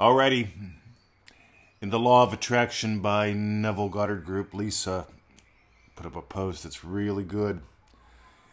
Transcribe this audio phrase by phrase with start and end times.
[0.00, 0.48] Alrighty.
[1.82, 5.06] In the Law of Attraction by Neville Goddard Group, Lisa
[5.94, 7.60] put up a post that's really good.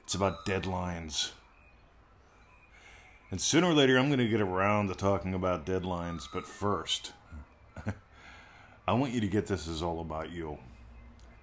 [0.03, 1.31] It's about deadlines.
[3.31, 7.13] And sooner or later, I'm going to get around to talking about deadlines, but first,
[8.85, 10.57] I want you to get this is all about you.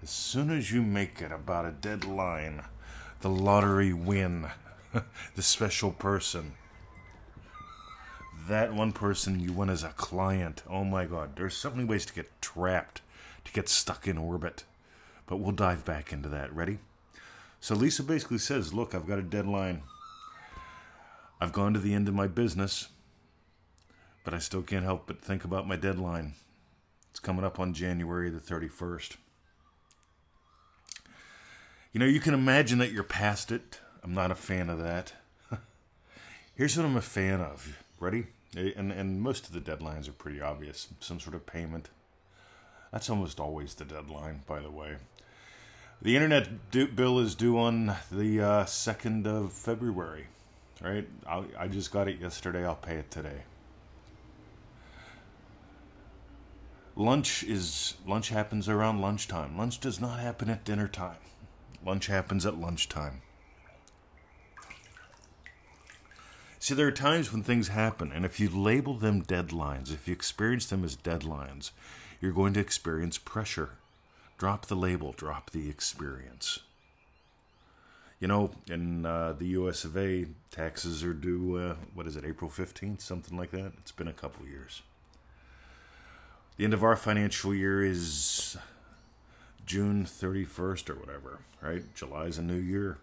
[0.03, 2.63] As soon as you make it about a deadline,
[3.21, 4.49] the lottery win,
[5.35, 6.53] the special person,
[8.47, 10.63] that one person you want as a client.
[10.69, 13.01] Oh my God, there's so many ways to get trapped,
[13.43, 14.63] to get stuck in orbit.
[15.25, 16.55] But we'll dive back into that.
[16.55, 16.79] Ready?
[17.59, 19.81] So Lisa basically says, Look, I've got a deadline.
[21.41, 22.89] I've gone to the end of my business,
[24.23, 26.33] but I still can't help but think about my deadline.
[27.11, 29.17] It's coming up on January the 31st.
[31.91, 33.79] You know, you can imagine that you're past it.
[34.03, 35.13] I'm not a fan of that.
[36.55, 37.81] Here's what I'm a fan of.
[37.99, 38.27] Ready?
[38.55, 40.87] And, and most of the deadlines are pretty obvious.
[40.99, 41.89] Some sort of payment.
[42.91, 44.95] That's almost always the deadline, by the way.
[46.01, 50.27] The internet bill is due on the uh, 2nd of February,
[50.81, 51.07] right?
[51.27, 52.65] I, I just got it yesterday.
[52.65, 53.43] I'll pay it today.
[56.97, 59.57] Lunch is lunch happens around lunchtime.
[59.57, 61.17] Lunch does not happen at dinner time.
[61.85, 63.21] Lunch happens at lunchtime.
[66.65, 70.13] See, there are times when things happen, and if you label them deadlines, if you
[70.13, 71.69] experience them as deadlines,
[72.19, 73.73] you're going to experience pressure.
[74.39, 76.61] Drop the label, drop the experience.
[78.19, 82.25] You know, in uh, the US of A, taxes are due, uh, what is it,
[82.25, 83.73] April 15th, something like that?
[83.77, 84.81] It's been a couple years.
[86.57, 88.57] The end of our financial year is
[89.67, 91.83] June 31st or whatever, right?
[91.93, 92.97] July's a new year.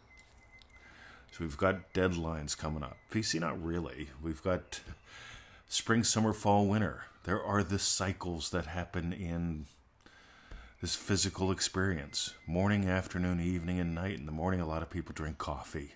[1.33, 2.99] So we've got deadlines coming up.
[3.11, 4.11] PC, not really.
[4.23, 4.81] We've got
[5.67, 7.05] spring, summer, fall, winter.
[7.25, 9.65] There are the cycles that happen in
[10.83, 14.19] this physical experience morning, afternoon, evening, and night.
[14.19, 15.93] In the morning, a lot of people drink coffee.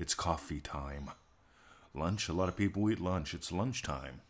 [0.00, 1.10] It's coffee time.
[1.94, 3.34] Lunch, a lot of people eat lunch.
[3.34, 4.20] It's lunchtime.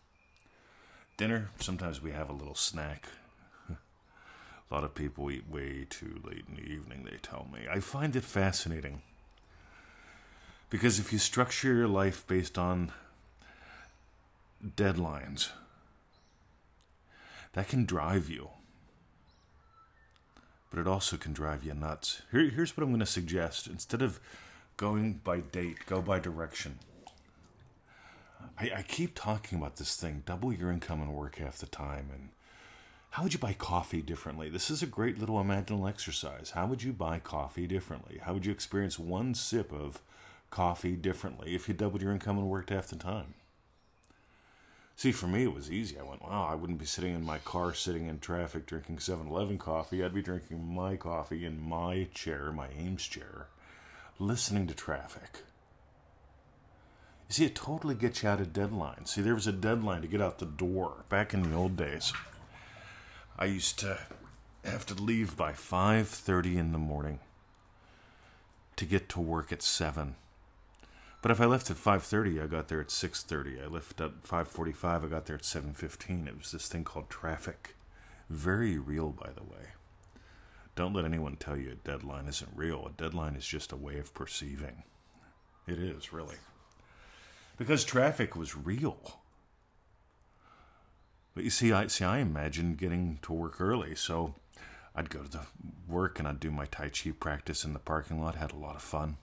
[1.16, 3.06] Dinner, sometimes we have a little snack.
[3.70, 3.75] a
[4.70, 7.60] lot of people eat way too late in the evening, they tell me.
[7.70, 9.00] I find it fascinating
[10.70, 12.92] because if you structure your life based on
[14.64, 15.50] deadlines,
[17.53, 18.50] that can drive you.
[20.70, 22.22] But it also can drive you nuts.
[22.30, 23.66] Here, here's what I'm going to suggest.
[23.66, 24.20] Instead of
[24.76, 26.78] going by date, go by direction.
[28.59, 32.10] I, I keep talking about this thing double your income and work half the time.
[32.14, 32.28] And
[33.10, 34.48] how would you buy coffee differently?
[34.48, 36.50] This is a great little imaginal exercise.
[36.50, 38.20] How would you buy coffee differently?
[38.22, 40.00] How would you experience one sip of
[40.50, 43.34] coffee differently if you doubled your income and worked half the time.
[44.97, 45.99] See, for me, it was easy.
[45.99, 49.28] I went, wow, I wouldn't be sitting in my car, sitting in traffic, drinking 7
[49.28, 50.05] Eleven coffee.
[50.05, 53.47] I'd be drinking my coffee in my chair, my Eames chair,
[54.19, 55.39] listening to traffic.
[57.28, 59.09] You see, it totally gets you out of deadlines.
[59.09, 62.12] See, there was a deadline to get out the door back in the old days.
[63.39, 63.99] I used to
[64.65, 67.21] have to leave by 5:30 in the morning
[68.77, 70.16] to get to work at 7
[71.22, 73.62] but if I left at 5:30, I got there at 6:30.
[73.62, 76.26] I left at 5:45, I got there at 7:15.
[76.26, 77.76] It was this thing called traffic.
[78.28, 79.72] Very real, by the way.
[80.76, 82.86] Don't let anyone tell you a deadline isn't real.
[82.86, 84.84] A deadline is just a way of perceiving.
[85.66, 86.38] It is, really.
[87.59, 89.20] Because traffic was real.
[91.34, 94.34] But you see, I see I imagined getting to work early, so
[94.94, 95.47] I'd go to the
[95.86, 98.76] work and I'd do my Tai Chi practice in the parking lot, had a lot
[98.76, 99.19] of fun.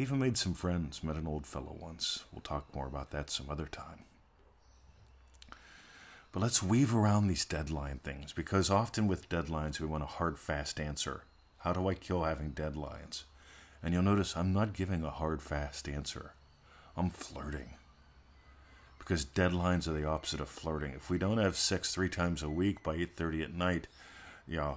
[0.00, 2.24] Even made some friends, met an old fellow once.
[2.32, 4.04] We'll talk more about that some other time.
[6.30, 10.38] But let's weave around these deadline things because often with deadlines we want a hard,
[10.38, 11.24] fast answer.
[11.58, 13.24] How do I kill having deadlines?
[13.82, 16.32] And you'll notice I'm not giving a hard, fast answer.
[16.96, 17.74] I'm flirting.
[19.00, 20.92] Because deadlines are the opposite of flirting.
[20.92, 23.88] If we don't have sex three times a week by 8.30 at night,
[24.46, 24.74] yeah,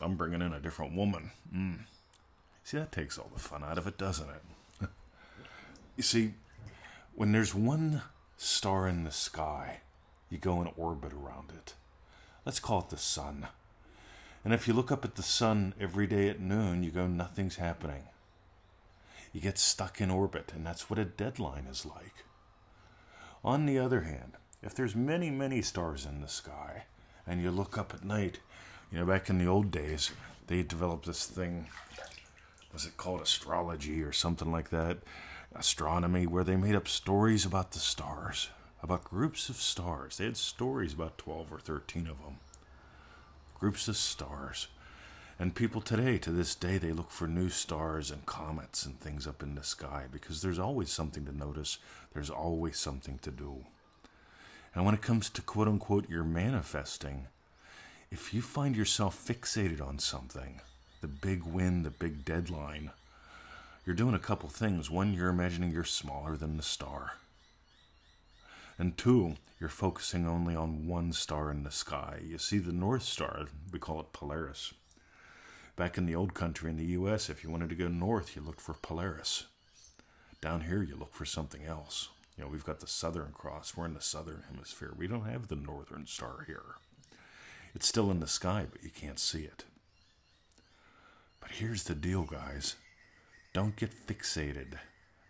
[0.00, 1.30] I'm bringing in a different woman.
[1.54, 1.84] Mm.
[2.64, 4.42] See, that takes all the fun out of it, doesn't it?
[5.96, 6.34] You see,
[7.14, 8.02] when there's one
[8.36, 9.80] star in the sky,
[10.28, 11.74] you go in orbit around it.
[12.44, 13.48] Let's call it the sun.
[14.44, 17.56] And if you look up at the sun every day at noon, you go, nothing's
[17.56, 18.04] happening.
[19.32, 22.24] You get stuck in orbit, and that's what a deadline is like.
[23.44, 24.32] On the other hand,
[24.62, 26.84] if there's many, many stars in the sky,
[27.26, 28.40] and you look up at night,
[28.90, 30.10] you know, back in the old days,
[30.46, 31.66] they developed this thing,
[32.72, 34.98] was it called astrology or something like that?
[35.54, 38.48] Astronomy where they made up stories about the stars,
[38.82, 40.18] about groups of stars.
[40.18, 42.38] They had stories about 12 or 13 of them.
[43.58, 44.68] Groups of stars.
[45.38, 49.26] And people today, to this day, they look for new stars and comets and things
[49.26, 51.78] up in the sky because there's always something to notice,
[52.12, 53.64] there's always something to do.
[54.74, 57.26] And when it comes to quote unquote your manifesting,
[58.10, 60.60] if you find yourself fixated on something,
[61.00, 62.90] the big win, the big deadline,
[63.84, 64.90] you're doing a couple things.
[64.90, 67.12] One, you're imagining you're smaller than the star.
[68.78, 72.20] And two, you're focusing only on one star in the sky.
[72.24, 74.74] You see, the North Star, we call it Polaris.
[75.76, 78.42] Back in the old country in the US, if you wanted to go north, you
[78.42, 79.46] looked for Polaris.
[80.40, 82.08] Down here, you look for something else.
[82.36, 83.76] You know, we've got the Southern Cross.
[83.76, 84.92] We're in the Southern Hemisphere.
[84.96, 86.76] We don't have the Northern Star here.
[87.74, 89.64] It's still in the sky, but you can't see it.
[91.40, 92.76] But here's the deal, guys.
[93.54, 94.74] Don't get fixated.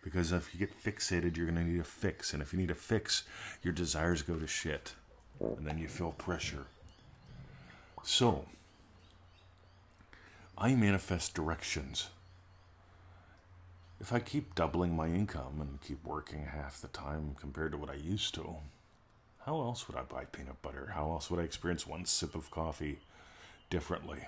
[0.03, 2.32] Because if you get fixated, you're going to need a fix.
[2.32, 3.23] And if you need a fix,
[3.62, 4.94] your desires go to shit.
[5.41, 6.67] And then you feel pressure.
[8.03, 8.47] So,
[10.59, 12.09] I manifest directions.
[14.00, 17.91] If I keep doubling my income and keep working half the time compared to what
[17.91, 18.56] I used to,
[19.44, 20.93] how else would I buy peanut butter?
[20.94, 23.00] How else would I experience one sip of coffee
[23.70, 24.20] differently?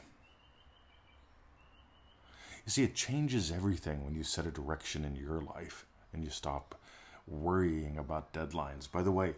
[2.67, 6.31] You see, it changes everything when you set a direction in your life and you
[6.31, 6.75] stop
[7.29, 8.91] worrying about deadlines.
[8.91, 9.35] By the way,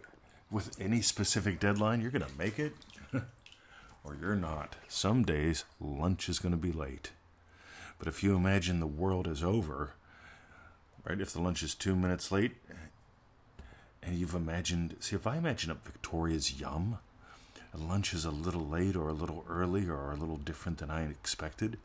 [0.51, 2.73] with any specific deadline, you're going to make it
[3.13, 4.77] or you're not.
[4.89, 7.11] Some days, lunch is going to be late.
[7.99, 9.93] But if you imagine the world is over,
[11.05, 12.53] right, if the lunch is two minutes late,
[14.03, 16.99] and you've imagined, see, if I imagine up Victoria's Yum,
[17.77, 21.05] lunch is a little late or a little early or a little different than I
[21.05, 21.79] expected,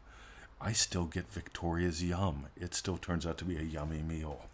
[0.66, 2.46] I still get Victoria's Yum.
[2.56, 4.46] It still turns out to be a yummy meal.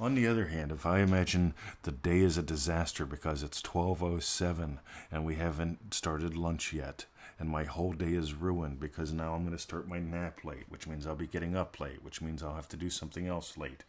[0.00, 4.78] On the other hand, if I imagine the day is a disaster because it's 12:07
[5.12, 7.06] and we haven't started lunch yet
[7.38, 10.64] and my whole day is ruined because now I'm going to start my nap late,
[10.68, 13.56] which means I'll be getting up late, which means I'll have to do something else
[13.56, 13.84] late.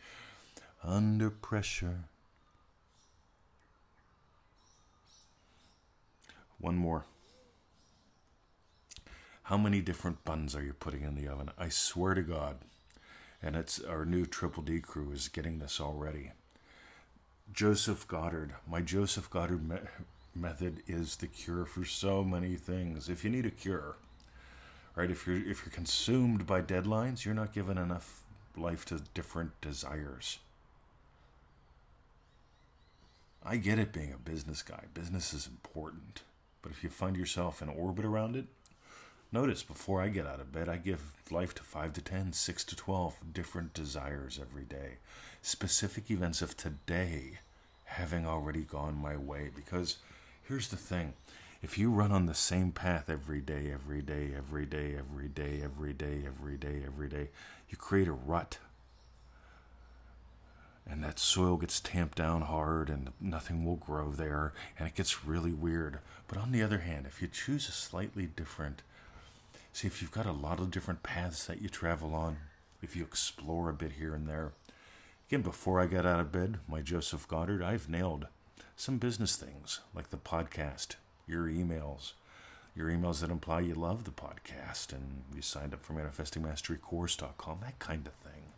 [0.84, 2.02] Under pressure.
[6.60, 7.06] One more.
[9.50, 11.50] How many different buns are you putting in the oven?
[11.58, 12.58] I swear to God.
[13.42, 16.34] And it's our new Triple D crew is getting this already.
[17.52, 18.54] Joseph Goddard.
[18.70, 19.78] My Joseph Goddard me-
[20.36, 23.10] method is the cure for so many things.
[23.10, 23.96] If you need a cure,
[24.96, 25.10] right?
[25.10, 28.22] If you're if you're consumed by deadlines, you're not given enough
[28.56, 30.38] life to different desires.
[33.44, 34.84] I get it being a business guy.
[34.94, 36.22] Business is important.
[36.62, 38.46] But if you find yourself in orbit around it,
[39.32, 42.64] Notice before I get out of bed, I give life to 5 to 10, 6
[42.64, 44.98] to 12 different desires every day.
[45.44, 47.38] Specific events of today
[47.86, 49.52] having already gone my way.
[49.56, 49.98] Because
[50.42, 51.14] here's the thing
[51.62, 55.62] if you run on the same path every day, every day, every day, every day,
[55.64, 57.30] every day, every day, every day,
[57.70, 58.58] you create a rut.
[60.90, 65.24] And that soil gets tamped down hard and nothing will grow there and it gets
[65.24, 66.00] really weird.
[66.28, 68.82] But on the other hand, if you choose a slightly different
[69.74, 72.38] See, if you've got a lot of different paths that you travel on,
[72.82, 74.52] if you explore a bit here and there.
[75.28, 78.28] Again, before I got out of bed, my Joseph Goddard, I've nailed
[78.76, 80.96] some business things like the podcast,
[81.28, 82.14] your emails,
[82.76, 87.80] your emails that imply you love the podcast and you signed up for manifestingmasterycourse.com, that
[87.80, 88.54] kind of thing.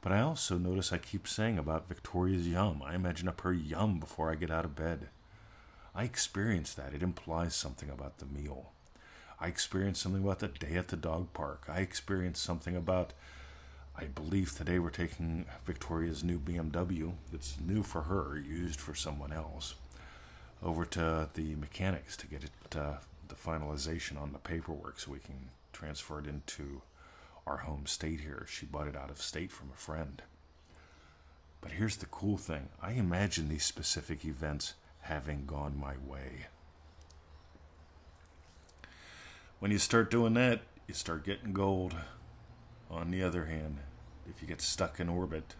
[0.00, 2.82] But I also notice I keep saying about Victoria's Yum.
[2.84, 5.08] I imagine up her yum before I get out of bed.
[5.94, 6.94] I experience that.
[6.94, 8.72] It implies something about the meal.
[9.40, 11.64] I experienced something about the day at the dog park.
[11.68, 13.12] I experienced something about,
[13.96, 17.12] I believe today we're taking Victoria's new BMW.
[17.32, 19.74] It's new for her, used for someone else,
[20.62, 22.94] over to the mechanics to get it uh,
[23.28, 26.82] the finalization on the paperwork so we can transfer it into
[27.46, 28.46] our home state here.
[28.48, 30.22] She bought it out of state from a friend.
[31.60, 36.46] But here's the cool thing I imagine these specific events having gone my way.
[39.60, 41.94] When you start doing that, you start getting gold.
[42.90, 43.78] On the other hand,
[44.28, 45.54] if you get stuck in orbit,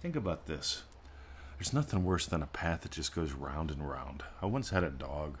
[0.00, 0.84] think about this.
[1.58, 4.22] There's nothing worse than a path that just goes round and round.
[4.40, 5.38] I once had a dog,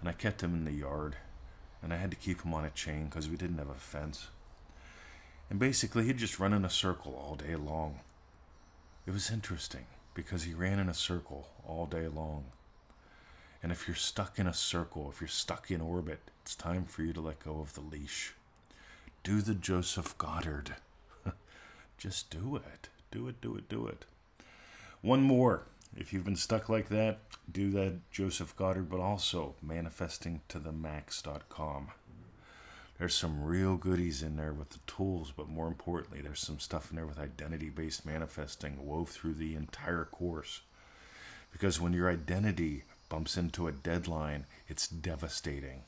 [0.00, 1.16] and I kept him in the yard,
[1.82, 4.28] and I had to keep him on a chain because we didn't have a fence.
[5.50, 8.00] And basically, he'd just run in a circle all day long.
[9.06, 12.44] It was interesting because he ran in a circle all day long.
[13.62, 17.02] And if you're stuck in a circle, if you're stuck in orbit, it's time for
[17.02, 18.34] you to let go of the leash.
[19.22, 20.76] Do the Joseph Goddard.
[21.98, 22.88] Just do it.
[23.10, 24.04] Do it, do it, do it.
[25.00, 25.62] One more.
[25.96, 27.18] if you've been stuck like that,
[27.50, 31.88] do that Joseph Goddard, but also manifesting to the manifestingtothemax.com.
[32.98, 36.90] There's some real goodies in there with the tools, but more importantly, there's some stuff
[36.90, 40.62] in there with identity based manifesting wove through the entire course.
[41.52, 45.82] Because when your identity bumps into a deadline, it's devastating.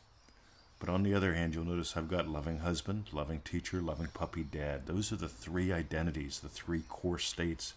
[0.79, 4.43] But on the other hand, you'll notice I've got loving husband, loving teacher, loving puppy
[4.43, 4.87] dad.
[4.87, 7.75] Those are the three identities, the three core states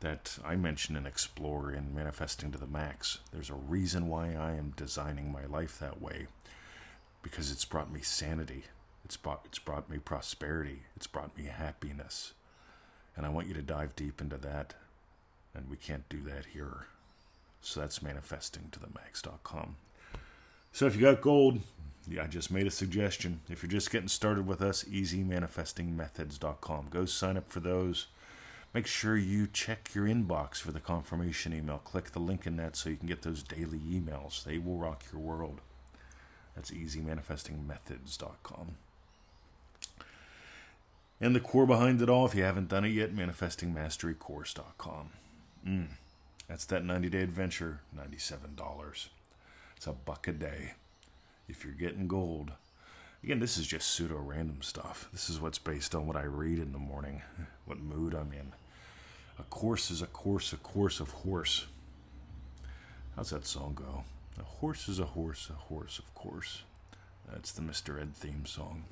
[0.00, 3.18] that I mention and explore in Manifesting to the Max.
[3.32, 6.26] There's a reason why I am designing my life that way
[7.22, 8.64] because it's brought me sanity.
[9.04, 10.82] It's brought it's brought me prosperity.
[10.94, 12.34] It's brought me happiness.
[13.16, 14.74] And I want you to dive deep into that.
[15.54, 16.86] And we can't do that here.
[17.60, 19.76] So that's manifesting to the max.com.
[20.72, 21.60] So if you got gold,
[22.08, 23.40] yeah, I just made a suggestion.
[23.48, 26.86] If you're just getting started with us, easymanifestingmethods.com.
[26.90, 28.06] Go sign up for those.
[28.72, 31.78] Make sure you check your inbox for the confirmation email.
[31.78, 34.44] Click the link in that so you can get those daily emails.
[34.44, 35.60] They will rock your world.
[36.54, 38.76] That's easymanifestingmethods.com.
[41.20, 45.08] And the core behind it all, if you haven't done it yet, manifestingmasterycourse.com.
[45.66, 45.86] Mm,
[46.48, 49.08] that's that 90 day adventure, $97.
[49.76, 50.72] It's a buck a day.
[51.48, 52.52] If you're getting gold,
[53.22, 55.08] again, this is just pseudo random stuff.
[55.12, 57.22] This is what's based on what I read in the morning,
[57.64, 58.52] what mood I'm in.
[59.38, 61.66] A course is a course, a course of horse.
[63.14, 64.04] How's that song go?
[64.38, 66.62] A horse is a horse, a horse, of course.
[67.30, 68.00] That's the Mr.
[68.00, 68.84] Ed theme song.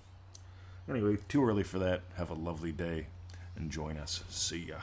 [0.88, 2.02] Anyway, too early for that.
[2.16, 3.06] Have a lovely day
[3.56, 4.22] and join us.
[4.28, 4.76] See ya.